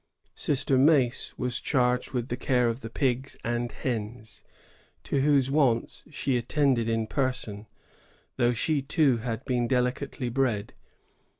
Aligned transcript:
^ 0.25 0.29
Sister 0.33 0.79
Mac^ 0.79 1.37
was 1.37 1.59
charged 1.59 2.11
with 2.11 2.29
the 2.29 2.35
care 2.35 2.67
of 2.69 2.79
the 2.81 2.89
pigs 2.89 3.37
and 3.43 3.71
hens, 3.71 4.41
to 5.03 5.21
whose 5.21 5.51
wants 5.51 6.05
she 6.09 6.37
attended 6.37 6.89
in 6.89 7.05
person, 7.05 7.67
though 8.35 8.51
she 8.51 8.81
too 8.81 9.17
had 9.17 9.45
been 9.45 9.67
delicately 9.67 10.29
bred. 10.29 10.73